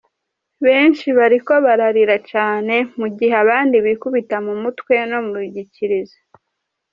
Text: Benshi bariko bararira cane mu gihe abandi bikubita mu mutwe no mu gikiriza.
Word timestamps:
Benshi 0.65 1.07
bariko 1.17 1.53
bararira 1.65 2.15
cane 2.31 2.75
mu 2.99 3.07
gihe 3.17 3.35
abandi 3.43 3.75
bikubita 3.85 4.37
mu 4.45 4.53
mutwe 4.61 4.93
no 5.11 5.19
mu 5.29 5.37
gikiriza. 5.55 6.17